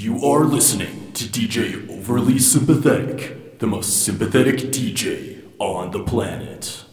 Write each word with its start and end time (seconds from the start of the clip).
You 0.00 0.24
are 0.24 0.44
listening 0.44 1.10
to 1.14 1.24
DJ 1.24 1.90
Overly 1.90 2.38
Sympathetic, 2.38 3.58
the 3.58 3.66
most 3.66 4.04
sympathetic 4.04 4.70
DJ 4.70 5.42
on 5.58 5.90
the 5.90 6.04
planet. 6.04 6.84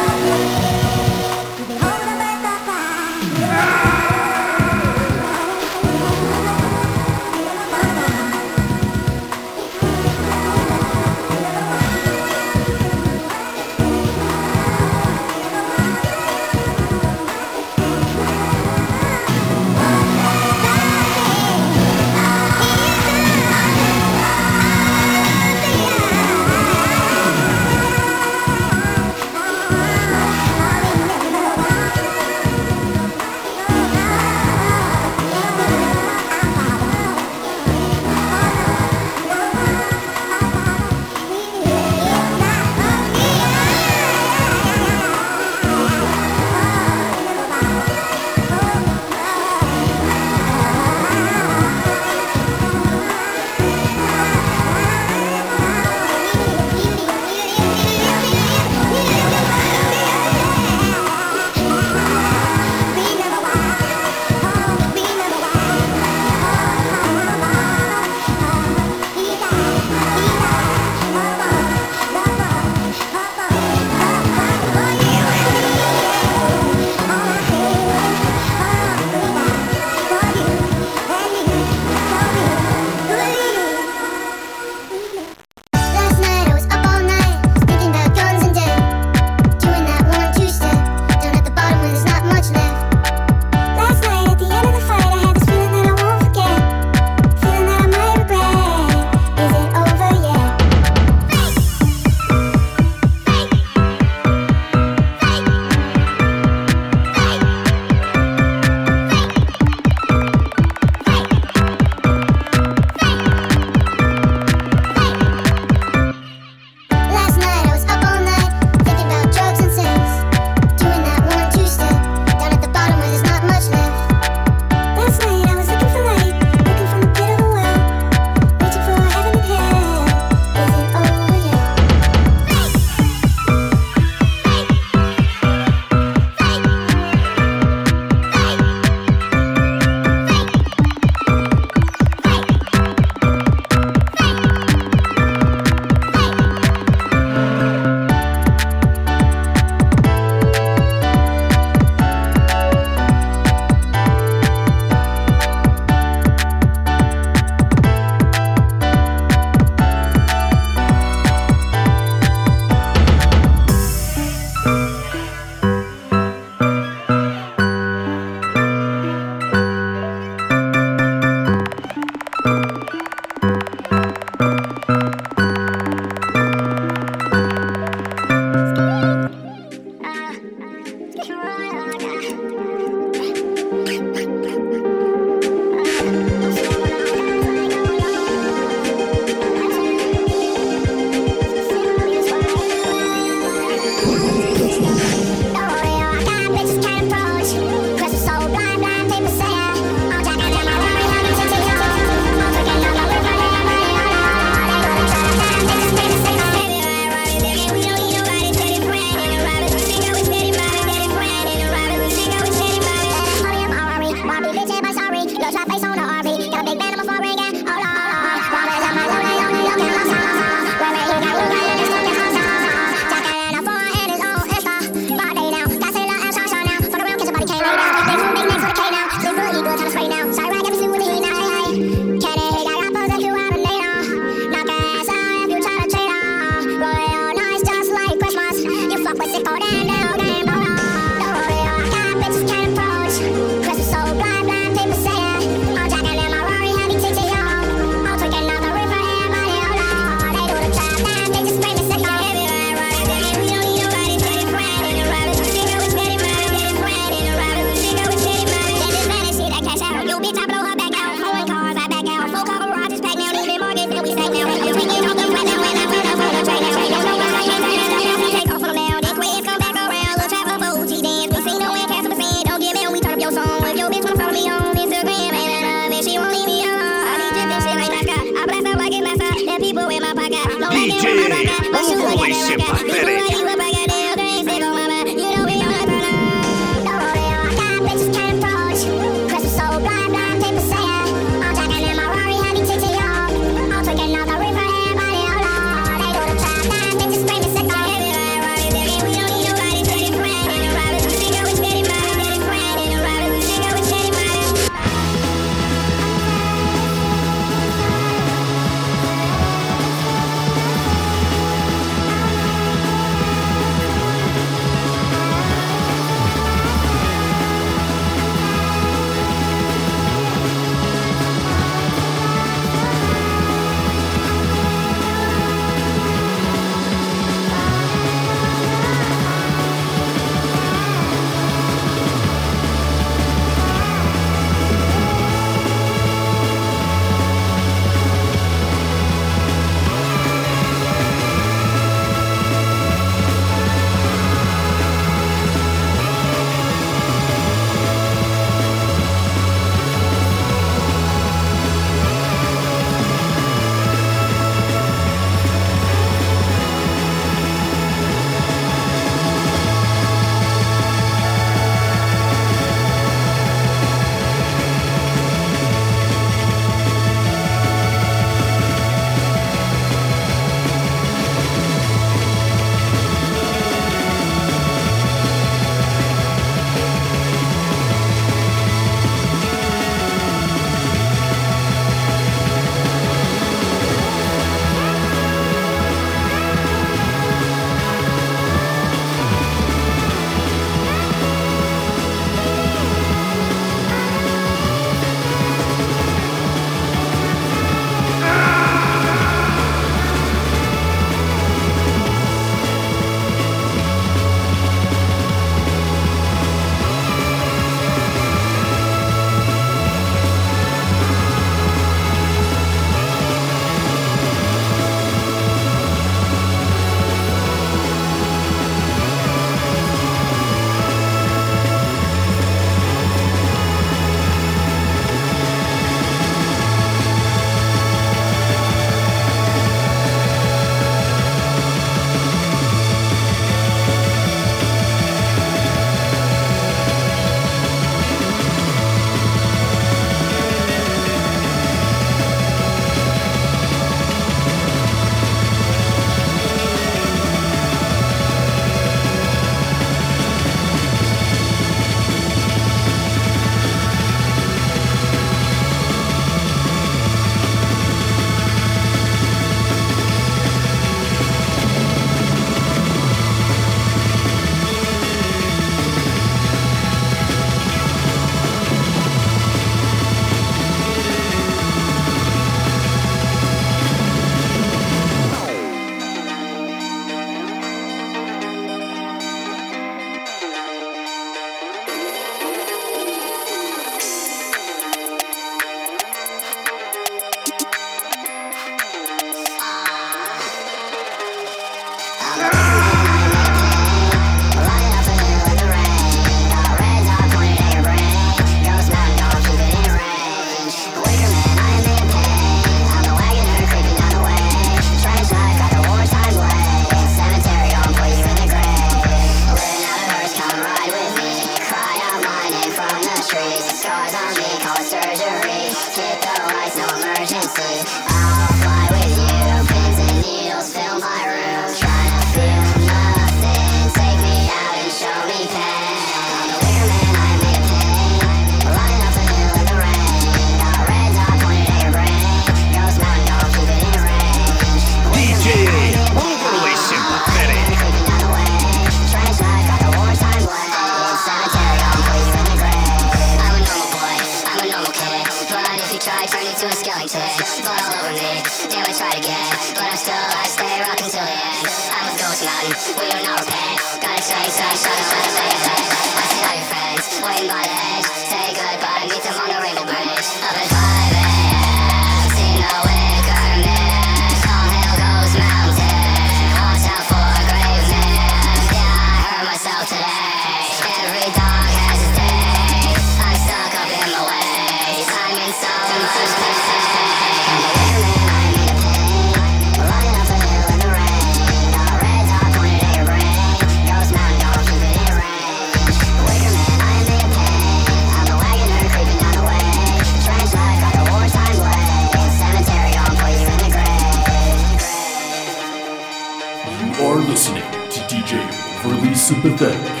Overly 599.61 600.00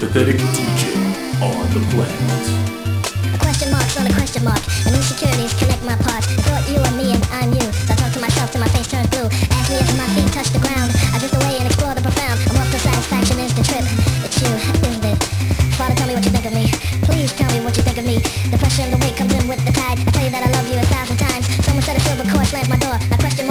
sympathetic 0.00 0.40
on 1.44 1.60
the 1.76 1.80
planet. 1.92 2.44
Question 3.36 3.68
mark's 3.68 4.00
on 4.00 4.08
a 4.08 4.12
question 4.16 4.40
mark, 4.44 4.62
and 4.88 4.96
insecurities 4.96 5.52
connect 5.60 5.84
my 5.84 5.96
parts. 6.00 6.24
I 6.24 6.40
thought 6.48 6.64
you 6.72 6.80
were 6.80 6.94
me 6.96 7.12
and 7.12 7.20
I'm 7.28 7.52
you, 7.52 7.60
so 7.84 7.92
I 7.92 7.96
talk 8.00 8.12
to 8.16 8.20
myself 8.20 8.48
till 8.48 8.64
my 8.64 8.70
face 8.72 8.88
turns 8.88 9.12
blue. 9.12 9.28
Ask 9.28 9.68
me 9.68 9.76
if 9.76 9.92
my 10.00 10.08
feet 10.16 10.32
touch 10.32 10.48
the 10.56 10.62
ground, 10.64 10.88
I 11.12 11.20
drift 11.20 11.36
away 11.36 11.60
and 11.60 11.68
explore 11.68 11.92
the 11.92 12.00
profound. 12.00 12.40
I'm 12.48 12.56
off 12.56 12.72
satisfaction 12.80 13.44
is 13.44 13.52
the 13.52 13.60
trip. 13.60 13.84
It's 14.24 14.40
you, 14.40 14.48
isn't 14.88 15.04
it? 15.04 15.20
Father, 15.76 15.92
tell 15.92 16.08
me 16.08 16.16
what 16.16 16.24
you 16.24 16.32
think 16.32 16.48
of 16.48 16.54
me. 16.56 16.64
Please 17.04 17.28
tell 17.36 17.52
me 17.52 17.60
what 17.60 17.76
you 17.76 17.84
think 17.84 18.00
of 18.00 18.06
me. 18.08 18.24
The 18.48 18.56
pressure 18.56 18.88
and 18.88 18.96
the 18.96 19.00
weight 19.04 19.20
comes 19.20 19.36
in 19.36 19.44
with 19.52 19.60
the 19.68 19.72
tide. 19.76 20.00
I 20.00 20.08
tell 20.16 20.24
you 20.24 20.32
that 20.32 20.48
I 20.48 20.50
love 20.56 20.64
you 20.64 20.80
a 20.80 20.86
thousand 20.88 21.20
times. 21.20 21.44
Someone 21.60 21.84
said 21.84 22.00
a 22.00 22.02
silver 22.08 22.24
my 22.24 22.78
door. 22.80 22.96
Question 23.20 23.49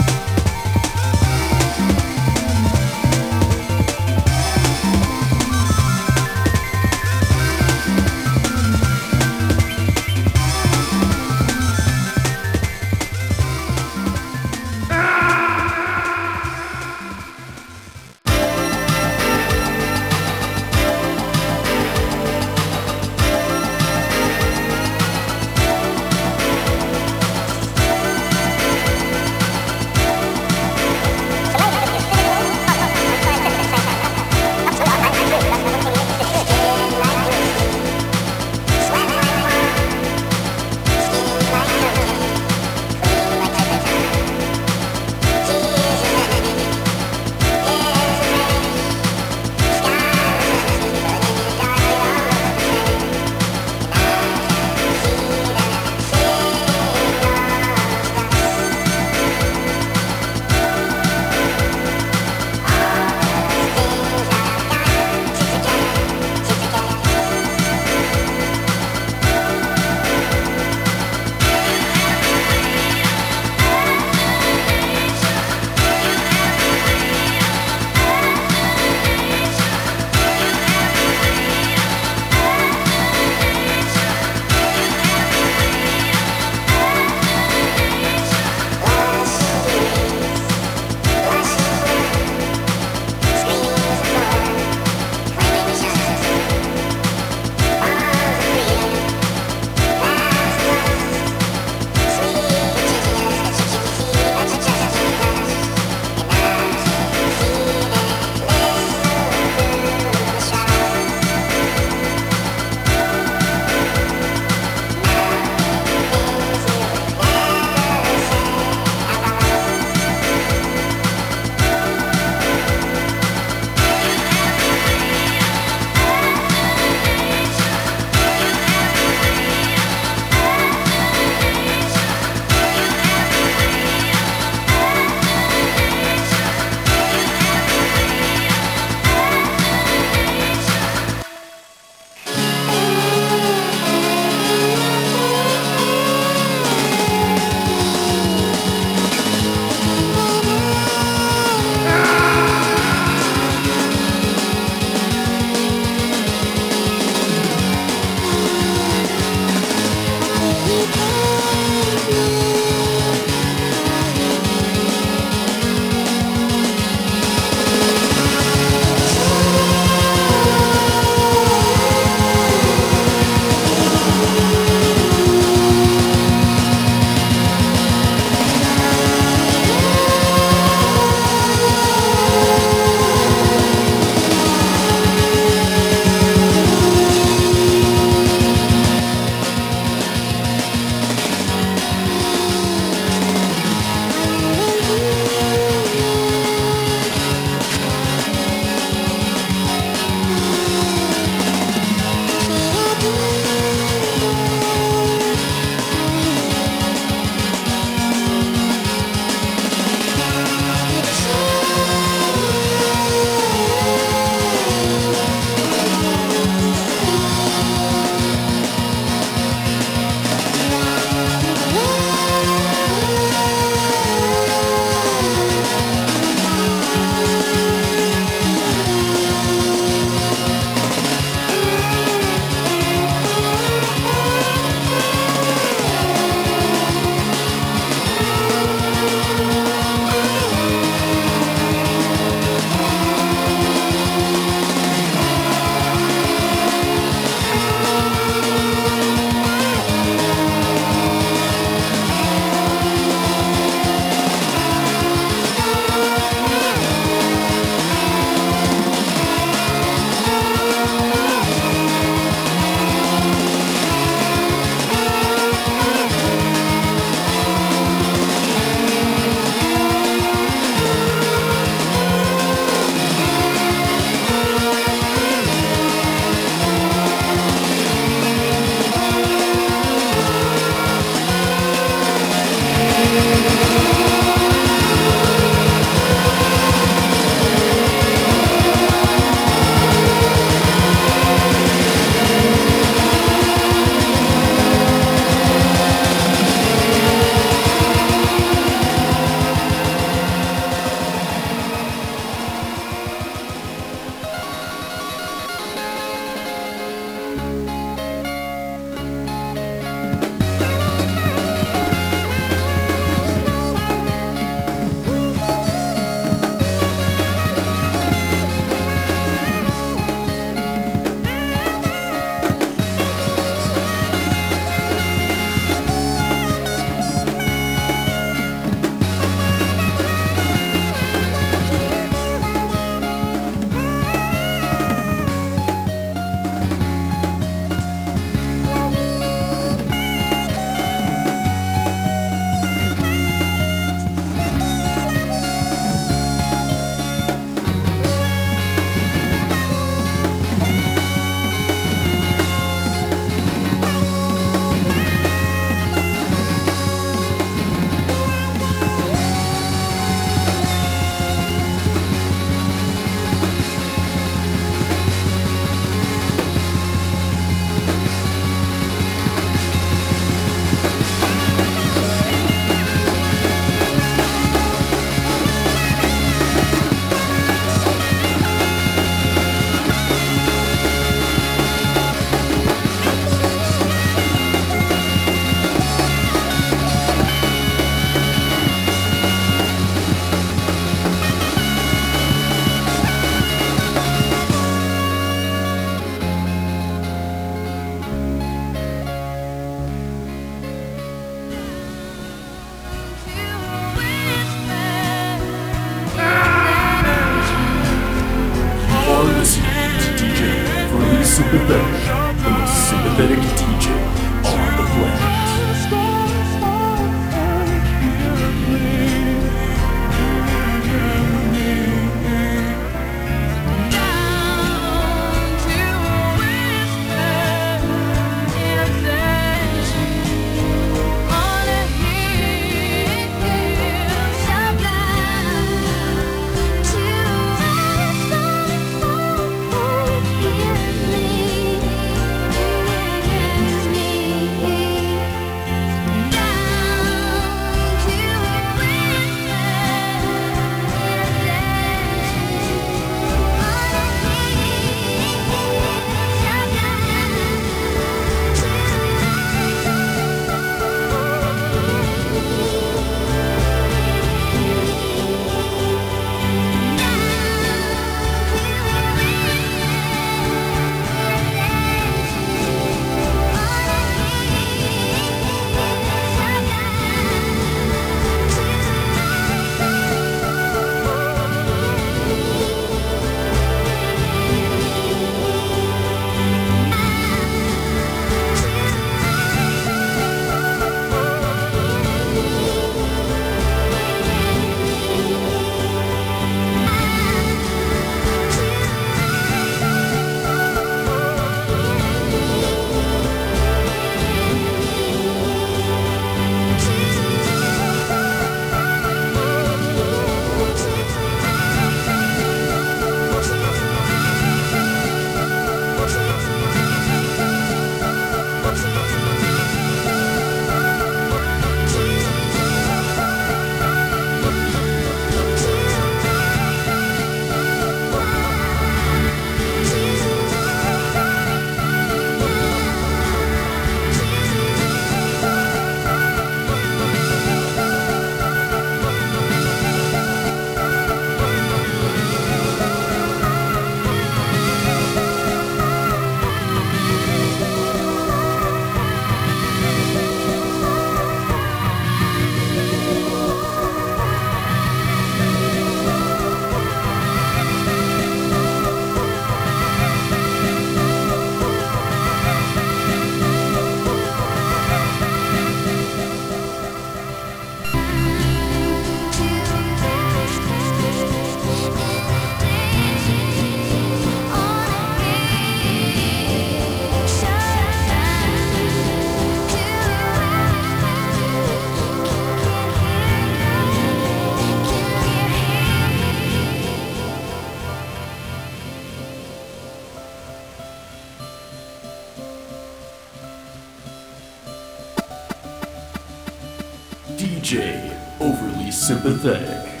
sympathetic. 599.06 600.00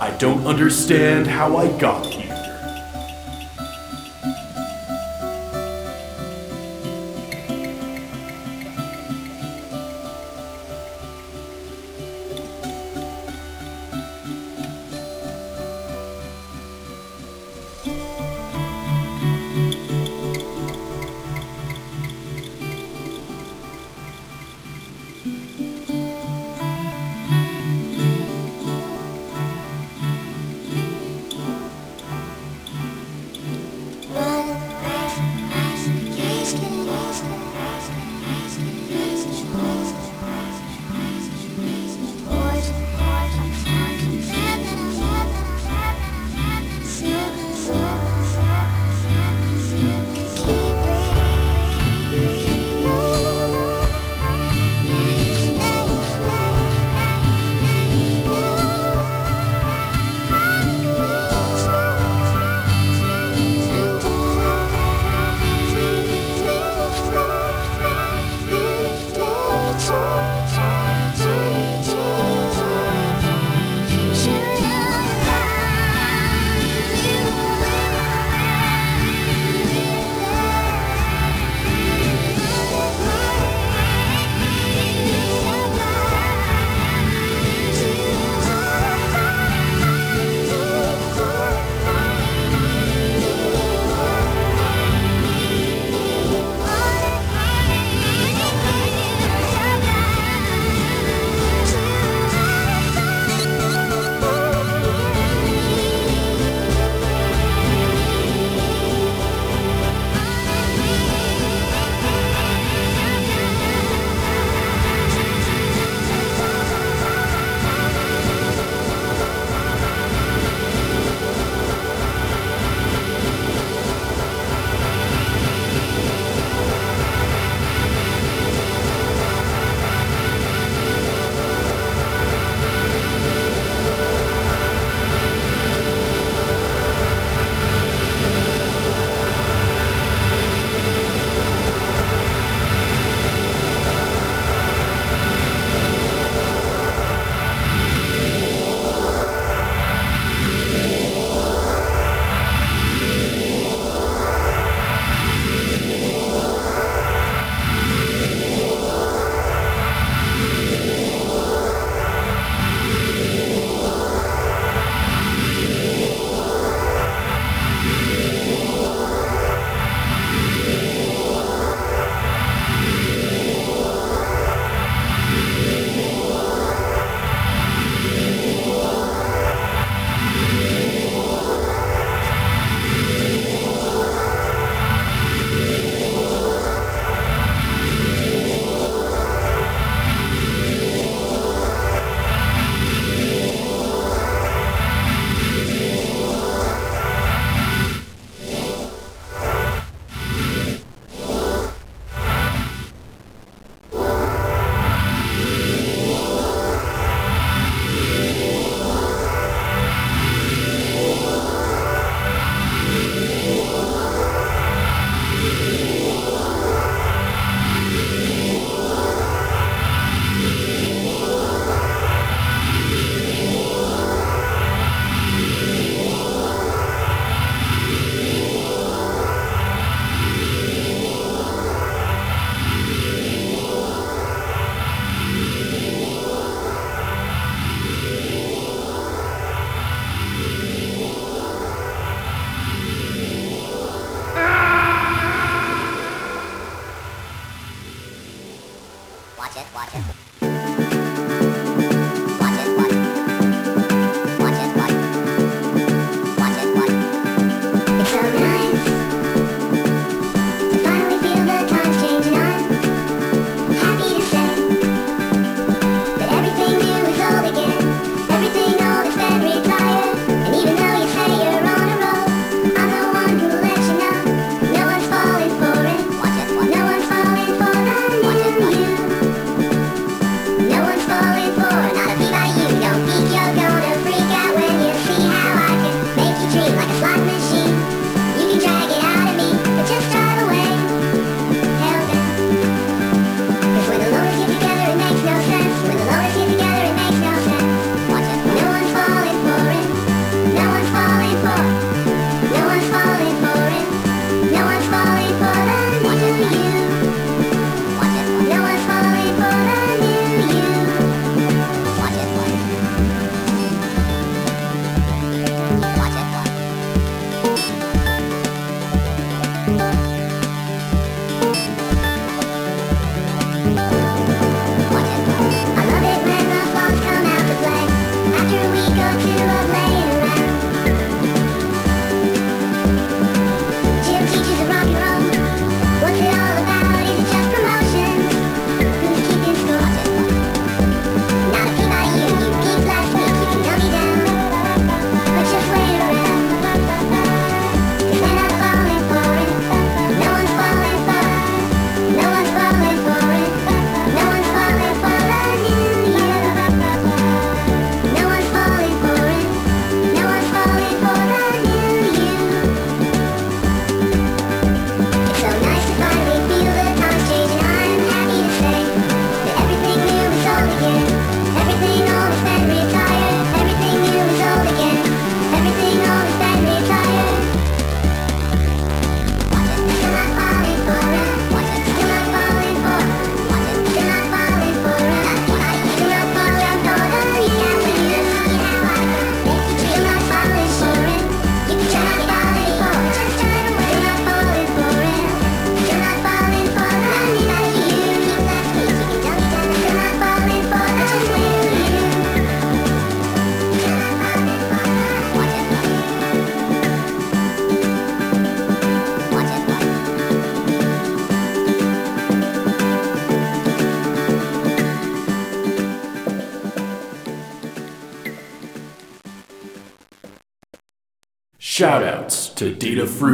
I 0.00 0.10
don't 0.18 0.44
understand 0.44 1.28
how 1.28 1.56
I 1.56 1.68
got 1.78 2.04
here. 2.04 2.29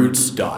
Datafruits.fm. 0.07 0.56